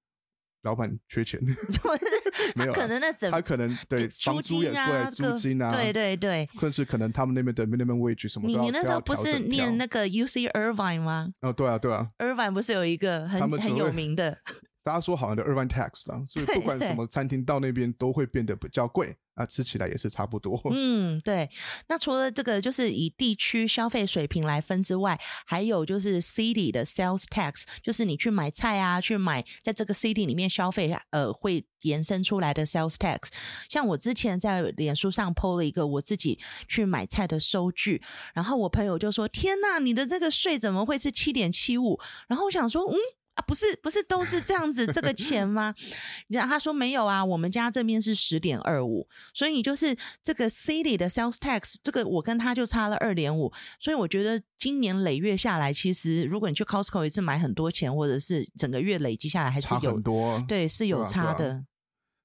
[0.63, 1.39] 老板缺钱，
[2.55, 8.59] 没有，可能那整他可能对房租也贵，租金啊，对对对，或者是可能他们那边的 minimum wage 什么的。
[8.59, 11.29] 你你那时候不是念那个 UC Irvine 吗？
[11.41, 14.37] 哦，对啊，对啊，Irvine 不是有一个很很有名的。
[14.83, 20.59] 大家说好像的 Irvine tax 啦，所以不管什么 餐厅到那边都会变得比较贵啊，吃起来也是差不多。
[20.71, 21.47] 嗯，对。
[21.87, 33.29] 那除了这个，就是以地区消费水平来分之外，还有就是 city 的 sales tax，就是你去买菜啊，去买在这个 city 里面消费，呃，会延伸出来的 sales tax。
[33.69, 38.01] 像我之前在脸书上 po 了一个我自己去买菜的收据，
[38.33, 42.97] 然后我朋友就说：“天呐，你的这个税怎么会是七点七五？”然后我想说：“嗯。”
[43.35, 45.73] 啊，不是不是都是这样子这个钱吗？
[46.27, 61.63] 然后他说没有啊，我们家这边是十点二五，所以就是这个 city 的 sales tax，这个我跟他就差了二点五，所以我觉得今年累月下来，其实如果你去 Costco 一次买很多钱，或者是整个月累积下来，还是有差很多，对，是有差的。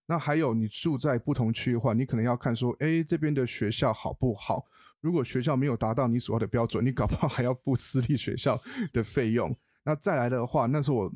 [0.09, 4.65] 那还有你住在不同区的话，你可能要看说，哎，这边的学校好不好？
[5.01, 8.61] 如果学校没有达到你所要的标准，你搞不好还要付私立学校
[8.93, 9.57] 的费用。
[9.87, 11.07] 那再来的话，那时候我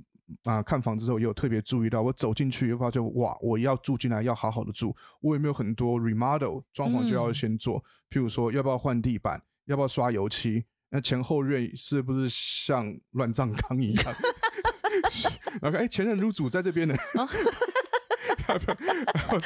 [0.44, 14.14] 啊、呃、看房子之后也有特别注意到，我走进去又发现哇，我要住进来要好好的住，我有没有很多 remodel 装潢就要先做，嗯、譬如说要不要换地板，要不要刷油漆，那前后院是不是像乱葬岗一样
[15.62, 16.94] 哎，前任屋主在这边呢，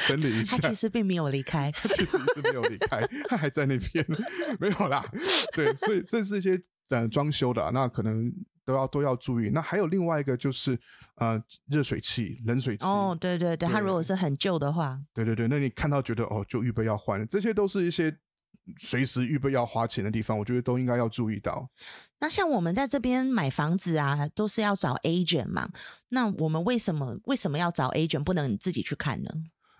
[0.07, 0.55] 整理一下？
[0.59, 4.05] 他其实并没有离开，他其实一直没有离开，他还在那边，
[4.59, 5.03] 没有啦。
[5.53, 8.31] 对，所以这是一些呃装修的、啊，那可能。
[8.65, 9.49] 都要都要注意。
[9.49, 10.77] 那还有另外一个就是，
[11.15, 12.83] 呃，热水器、冷水器。
[12.83, 18.13] 哦，对对对，它如果是很旧的话，对对对，那你看到觉得哦，就预备要换了，这些都是一些
[18.79, 21.69] 随时预备要花钱的地方，我觉得都应该要注意到。
[22.19, 25.69] 那像我们在这边买房子啊，都是要找 agent 嘛。
[26.09, 29.29] 那我们为什么为什么要找 agent，不能你自己去看呢？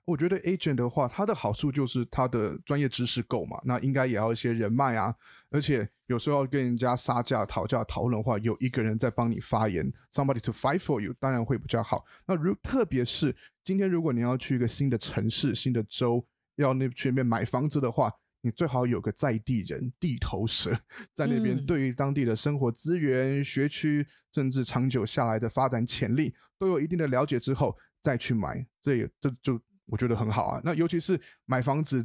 [0.06, 5.16] 我觉得 agent 的话，它的好处就是它的专业知识够嘛，那应该也要一些人脉啊，
[5.56, 12.04] 而且有时候要跟人家杀价、讨价、讨论的话，有一个人在帮你发言，somebody to fight for you，当然会比较好。
[12.28, 20.78] 那如特别是今天如果你要去一个新的城市、新的州，要那去那边买房子的话，你最好有个在地人、地头蛇
[21.14, 29.58] 在那边，对于当地的生活资源、学区，甚至长久下来的发展潜力都有一定的了解之后再去买，这也这就。
[29.88, 31.16] 我觉得很好啊，那尤其是
[31.46, 32.04] 买房子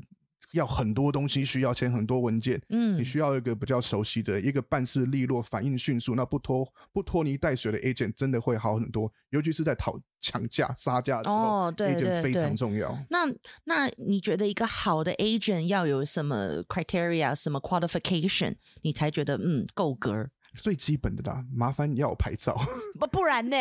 [0.53, 12.97] 要很多东西，需要签很多文件，嗯，你需要一个比较熟悉的一个办事利落、反应迅速，那不拖不拖泥带水的 agent 真的会好很多，尤其是在讨抢价杀价的时候，哦，对对对，agent 非常重要。
[13.11, 13.27] 那
[13.65, 20.29] 那你觉得一个好的 agent 要有什么 criteria、什么 qualification，你才觉得嗯够格？
[20.57, 22.59] 最基本的啦，麻烦你要有牌照，
[22.99, 23.57] 不不然呢？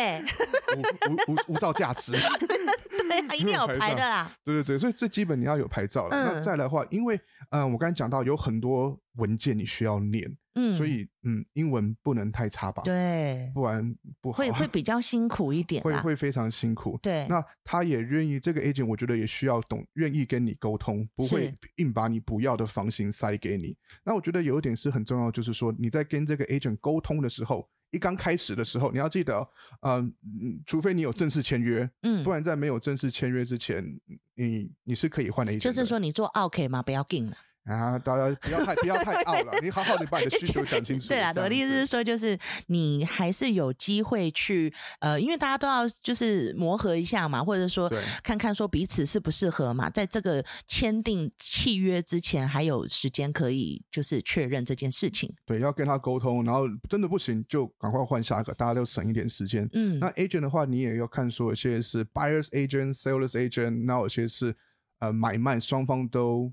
[0.76, 2.12] 无无无无照驾驶。
[2.12, 4.30] 对，一定要有牌的啦。
[4.44, 6.16] 对对对，所以最基本你要有牌照了。
[6.16, 7.16] 嗯、那再来的话，因为
[7.50, 12.82] 嗯、呃，我刚才讲到有很多文件你需要念，嗯，所以嗯，英文不能太差吧？
[12.82, 16.98] 对，不然不好，会会比较辛苦一点，会会非常辛苦。
[17.00, 23.76] 对，那他也愿意，这个 agent 我觉得也需要懂，愿意跟你沟通，不会硬把你不要的房型塞给你。
[24.02, 27.68] 那我觉得有一点是很重要，就是说你在跟这个 agent 沟通的时候。
[27.92, 29.36] 一刚开始的时候，你要记得，
[29.80, 30.12] 嗯、呃，
[30.64, 33.84] 除非你有正式签约，嗯，不然在没有正式签约之前，
[34.36, 35.58] 你你是可以换的。
[35.58, 36.84] 就是说，你做 OK 吗？
[36.84, 37.36] 不要紧了。
[37.64, 41.06] 啊，大家不要太不要太傲了，你好好的把你的需求讲清楚。
[41.10, 47.92] 对啊，我的意思是说，就是你还是有机会去，呃，因为大家都要就是磨合一下嘛，或者说
[48.22, 55.32] 看看说彼此适不适合嘛，在这个签订契约之前，还有时间可以就是确认这件事情。
[55.44, 59.68] 对，要跟他沟通，然后真的不行就赶快换下一个，大家都省一点时间。
[59.74, 64.56] 嗯，那 agent 的话，你也要看说有些是 buyers agent、sellers agent，那有些是
[65.00, 66.50] 呃买卖双方都。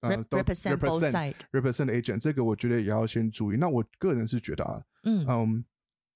[0.00, 3.56] 呃，represent both side，represent agent，这个我觉得也要先注意。
[3.56, 5.64] 那我个人是觉得啊，嗯嗯，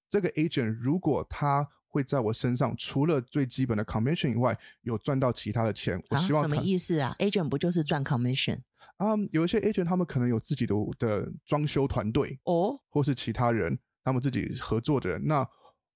[0.09, 8.57] 这个 agent 如果他会在我身上，除了最基本的 commission 以外，有赚到其他的钱，我希望什么意思啊？agent 不就是赚 commission？
[8.97, 15.47] 啊，有一些 agent 他们可能有自己的的装修团队哦，或是其他人他们自己合作的人那。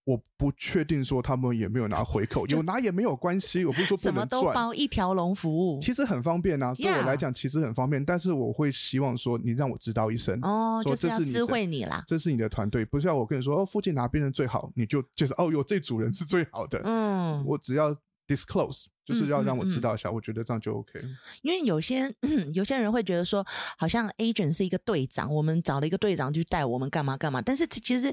[0.09, 3.63] 我不确定说他们有没有拿回扣，有拿也没有关系。
[3.63, 6.73] 我不是说不能，什么都包一条龙服务，其实很方便啊。
[6.73, 8.03] 对我来讲，其实很方便。
[8.03, 12.03] 但是我会希望说，你让我知道一声哦，就是要知会你啦。
[12.07, 16.81] 这是你的团队，不是要我跟你说哦，附近哪边人最好，你就就是哦，有这组人是最好的。
[16.83, 17.95] 嗯，我只要
[18.27, 20.99] disclose，就是要让我知道一下，嗯嗯嗯，我觉得这样就 OK。
[21.43, 22.11] 因为有些
[22.55, 23.45] 有些人会觉得说，
[23.77, 28.11] 好像 agent 是一个队长，我们找了一个队长去带我们干嘛干嘛，但是其实。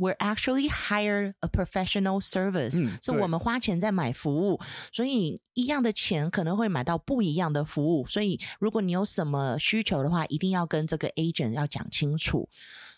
[0.00, 4.58] We're actually hire a professional service，、嗯、是我们花钱在买服务，
[4.90, 8.06] 所以一样的钱可能会买到不一样的服务。
[8.06, 12.48] 所以如果你有什么需求的话，一定要跟这个 agent 要讲清楚。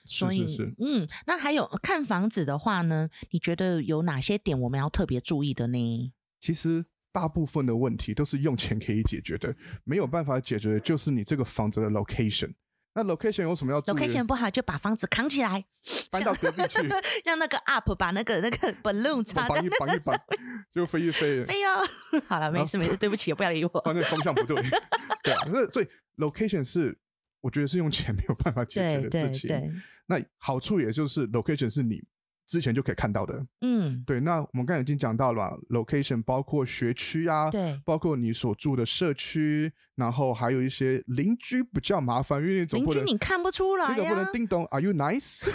[0.04, 6.12] 所以，是是是嗯，那还有看房子的话呢，你觉得有哪些点我们要特别注意的呢？
[6.40, 12.52] 其实大部分的问题都是用钱可以解决的，没有办法解决的就是你这个房子的 location。
[12.94, 15.64] 那 location 有什么要注意？location 不好就把房子扛起来，
[16.10, 16.86] 搬到隔壁去，
[17.24, 20.20] 让那个 up 把那个那个 balloon 插在那个绑一绑一绑，
[20.74, 21.44] 就飞一飞。
[21.44, 21.82] 飞哦！
[22.28, 23.82] 好了，没事没事，对不起，不要理我。
[23.84, 24.62] 反正方向不对。
[25.22, 26.98] 对啊，所以所以 location 是
[27.40, 29.48] 我觉得是用钱没有办法解决的事情。
[29.48, 29.72] 对对对。
[30.06, 32.02] 那好处也就是 location 是你。
[32.52, 34.20] 之前就可以看到的，嗯，对。
[34.20, 45.40] 那我们刚才已经讲到了，location 包括学区啊，对，包括你所住的社区，然后还有一些邻居比较麻烦，因为你总不能邻居你看不出来呀，你总不能叮咚，Are you nice？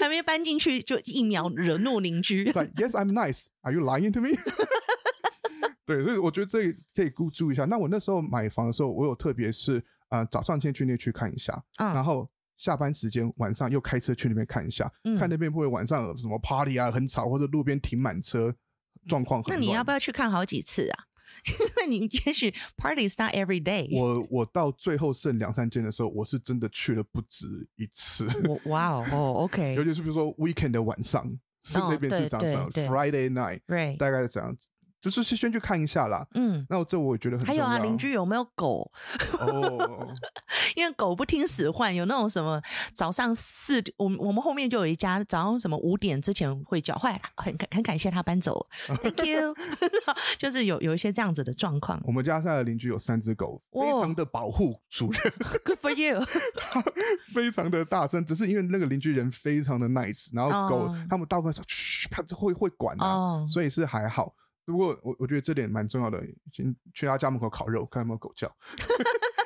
[0.00, 2.50] 还没搬进去就一秒惹怒邻居。
[2.50, 3.44] Yes, I'm nice.
[3.60, 4.30] Are you lying to me？
[5.86, 7.66] 对，所以我觉得这可以注意一下。
[7.66, 9.78] 那我那时候买房的时候，我有特别是
[10.08, 12.28] 啊、呃，早上先去那区看一下，嗯、然后。
[12.60, 18.54] 下班时间晚上又开车去那边看一下，嗯、看那边会不会晚上有什么 party 啊，很吵，或者路边停满车，
[19.08, 19.58] 状况很乱。
[19.58, 21.04] 那你要不要去看好几次啊？
[21.46, 23.88] 因为你也许 party is not every day。
[23.98, 27.46] 我我到最后剩两三间的时候，我是真的去了不止
[27.76, 28.26] 一次。
[28.66, 29.72] 哇哦哦，OK。
[29.78, 31.26] 尤其是比如说 weekend 的晚上，
[31.64, 34.66] 是那边是这样子，Friday night，对大概是这样子。
[35.00, 37.46] 就是先去看一下啦，嗯，那我这我也觉得很。
[37.46, 38.90] 还有啊，邻居有没有狗？
[39.40, 40.08] 哦，
[40.76, 42.60] 因为狗不听使唤，有那种什么
[42.92, 48.58] 早上四点，我我们后面就有一家早上什么五点之前会叫，后来很很感谢他搬走
[48.88, 49.54] 了， Thank you，
[50.38, 52.00] 就是有有一些这样子的状况。
[52.04, 55.32] 我们家现在的邻居有三只狗，非常的保护主人
[55.64, 56.22] ，Good for you，
[57.32, 64.34] 非常的大声，只是因为那个邻居人非常的 nice，然后狗他们大部分说嘘，他会会管的，所以是还好。
[64.70, 68.50] 不过我我觉得这点蛮重要的，先去他家门口烤肉，看有没有狗叫。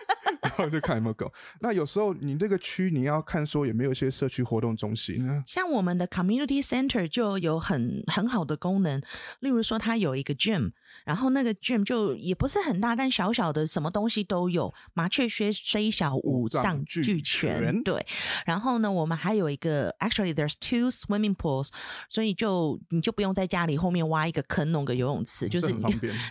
[0.70, 1.32] 就看有没有狗。
[1.60, 5.42] 那有时候你那个区你要看说有没有一些社区活动中心呢？
[5.46, 9.00] 像我们的 community center 就有很很好的功能，
[9.40, 10.72] 例如说它有一个 gym，
[11.04, 17.82] 然后那个 gym 就也不是很大，但小小的什么东西都有，麻雀虽虽小五脏俱全。
[17.82, 18.04] 对。
[18.44, 21.68] 然后呢，我们还有一个 actually there's two swimming pools，
[22.10, 25.82] 所以就你就不用在家里后面挖一个坑弄个游泳池，就是你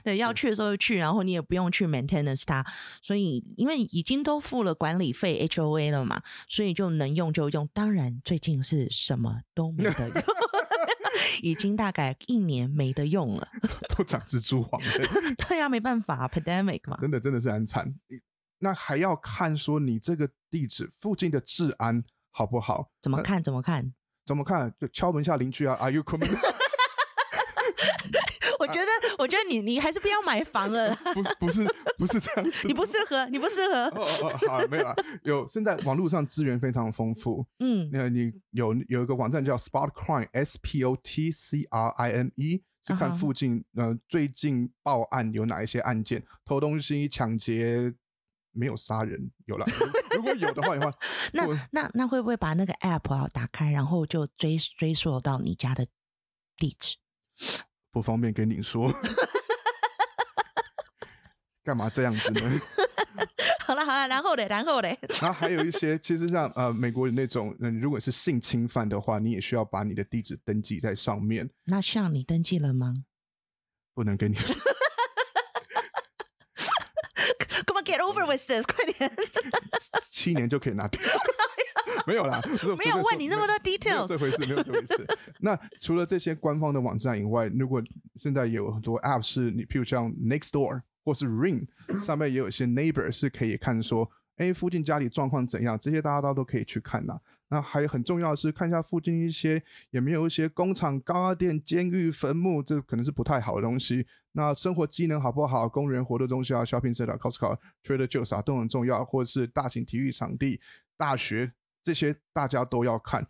[0.04, 2.66] 对要去的时候就去，然后你也不用去 maintenance 它，
[3.02, 7.67] 所以因为以已经都付了管理费 HOA 了嘛，所以就能用就用。
[7.73, 10.23] 当然，最近是什么都没得用，
[11.41, 13.47] 已经大概一年没得用了，
[13.95, 14.89] 都长蜘蛛网了。
[15.47, 17.91] 对呀、啊，没办法，pandemic 嘛，真的真的是很惨。
[18.60, 22.89] 那还要看说你这个地址附近的治安好不好？
[23.02, 23.41] 怎么看？
[23.41, 23.93] 怎么看？
[24.26, 24.73] 怎么看？
[24.80, 26.30] 就敲门下邻居啊，Are you coming？
[28.60, 28.88] 我觉得，
[29.24, 30.94] 我觉得你你还是不要买房了。
[31.14, 31.64] 不，不是，
[31.98, 32.68] 不是这样子。
[32.68, 33.86] 你不适合，你不适合。
[33.98, 34.94] 哦哦，好，没有啊。
[35.24, 37.48] 有，现在网络上资源非常丰富。
[37.60, 47.94] 嗯，那你有有一个网站叫 Spot Crime，S P O T C R I M E，是看附近呃最近报案有哪一些案件，偷东西、抢劫，
[48.52, 49.66] 没有杀人，有了。
[50.18, 50.94] 如果有的话，的话，
[51.32, 55.88] 那那那会不会把那个 App 啊打开，然后就追追溯到你家的
[56.58, 56.98] 地址？
[57.94, 58.92] 不方便跟你说，
[61.64, 62.42] 干嘛这样子呢？
[63.66, 71.48] 好了好了，然后嘞，然后嘞， 然后还有一些，其实像呃，美国的那种，嗯，如果是性侵犯的话，你也需要把你的地址登记在上面。
[71.66, 72.94] 那像你登记了吗？
[73.94, 74.56] 不能跟你说。
[77.68, 79.12] Come on, get over with this，快点。
[80.12, 81.00] 七年就可以拿掉。
[82.08, 82.42] 没有啦，
[82.78, 85.08] 没有问你那么多 details，这回事 没有这回事。
[85.39, 87.82] 那除了这些官方的网站以外，如果
[88.18, 91.66] 现在有很多 app 是你，譬如像 Nextdoor 或是 Ring
[91.98, 97.20] 上面也有一些 neighbor 是可以看说，哎，附近家里状况怎样，这些大家都可以去看呐。
[97.50, 99.62] 那还有很重要的是，看一下附近一些
[99.92, 104.08] 有没有一些工厂、高压电、监狱、坟墓，这可能是不太好的东西。
[104.32, 105.70] 那生活机能好不好？
[105.70, 110.60] 工人活动中心啊，shopping center、Costco、Trader Joe's 啊，都很重要，或者是大型体育场地、
[110.98, 111.52] 大学。
[111.84, 113.28] 这些大家都要看，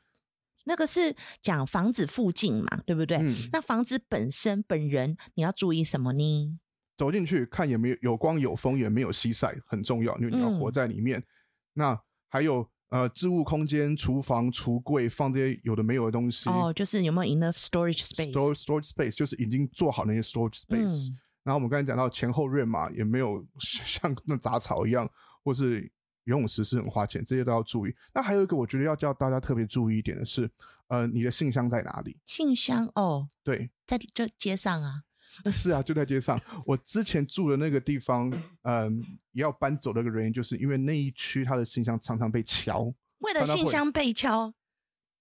[0.66, 3.18] 那个是讲房子附近嘛，对不对？
[3.18, 3.50] 嗯。
[3.52, 6.60] 那房子本身本人你要注意什么呢？
[6.96, 11.20] 走进去看也没有有光有风，也没有西晒，很重要，因为你要活在里面。
[11.20, 11.26] 嗯。
[11.74, 16.48] 那还有呃，置物空间、厨房、橱柜放这些有的没有的东西。
[16.50, 21.10] 哦，就是有没有 enough storage space？storage storage space 就是已经做好那些 storage space。
[21.10, 21.18] 嗯。
[21.44, 25.10] 然后我们刚才讲到前后院嘛，也没有 像那杂草一样，
[25.44, 25.92] 或是。
[26.26, 27.96] 游泳池是很花钱，这些都要注意。
[28.14, 30.50] 那还有一个，我觉得要叫大家特别注意一点的是，
[30.88, 32.18] 呃，你的信箱在哪里？
[32.26, 35.04] 信箱哦，对，在就街上啊。
[35.52, 36.40] 是啊，就在街上。
[36.64, 39.02] 我之前住的那个地方，嗯，
[39.32, 42.94] 也要搬走的一个原因，就是因为那一区它的信箱常常被敲。
[43.20, 44.54] 为了信箱被敲？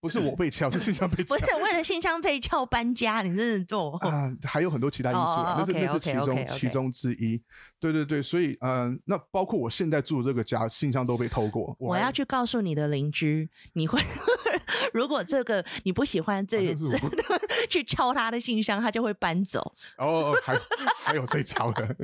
[0.02, 1.32] 不是我被敲，是信箱被敲。
[1.38, 4.28] 不是为了信箱被敲搬家，你真是做啊？
[4.42, 7.40] 还有很多其他因素啊，那是那是其中其中之一。
[7.78, 11.76] 对对对，所以嗯，那包括我现在住的这个家，信箱都被偷过。
[11.78, 14.00] 我要去告诉你的邻居，你会。
[14.92, 16.96] 如果这个你不喜欢这一次
[17.70, 19.72] 去敲他的信箱，他就会搬走。
[19.98, 20.58] 哦，还
[21.02, 21.96] 还有这招的，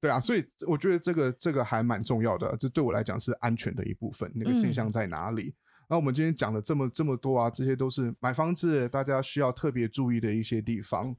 [0.00, 4.30] 对啊，所以我觉得这个这个还蛮重要的，这对我来讲是安全的一部分。
[4.34, 5.54] 那个信箱在哪里？
[5.88, 11.14] 那、我们今天讲了这么这么多啊，这些都是买房子大家需要特别注意的一些地方。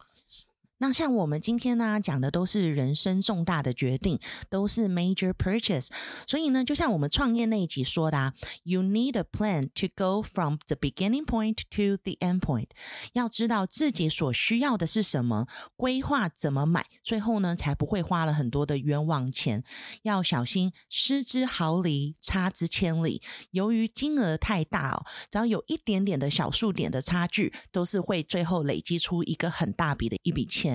[0.85, 4.19] 那像我们今天呢讲的都是人生重大的决定，
[4.51, 5.87] 都是 major purchase。
[6.27, 12.67] 所以呢，就像我们创业那一集说的啊，You need a plan to go from the beginning point to the end point。
[13.13, 19.63] 要知道自己所需要的是什么，规划怎么买，最后呢才不会花了很多的冤枉钱。
[20.03, 23.23] 要小心失之毫厘，差之千里。
[23.49, 30.74] 由于金额太大哦，只要有一点点的小数点的差距，都是会最后累积出一个很大笔的一笔钱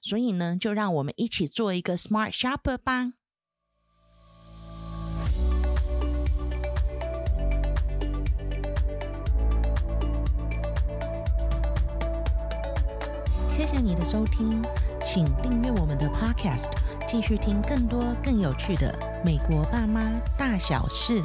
[0.00, 3.12] 所以呢，就让我们一起做一个 smart shopper 吧。
[13.56, 14.62] 谢谢你的收听，
[15.04, 16.70] 请订阅我们的 podcast，
[17.08, 18.94] 继续听更多更有趣的
[19.24, 21.22] 美国爸妈大小事。